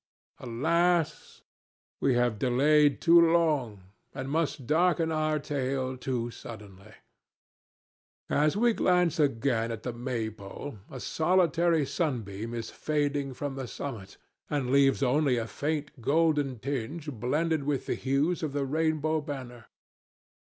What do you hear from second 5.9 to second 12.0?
too suddenly. As we glance again at the Maypole a solitary